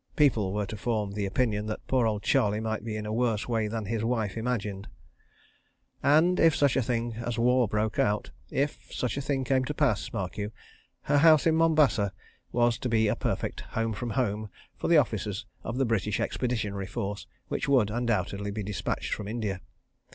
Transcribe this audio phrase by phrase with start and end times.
[0.15, 3.47] People were to form the opinion that poor old Charlie might be in a worse
[3.47, 4.87] way than his wife imagined.
[6.01, 9.75] And if such a thing as war broke out; if such a thing came to
[9.75, 10.51] pass, mark you;
[11.03, 12.13] her house in Mombasa
[12.51, 16.87] was to be a perfect Home from Home for the officers of the British Expeditionary
[16.87, 19.61] Force which would undoubtedly be dispatched from India.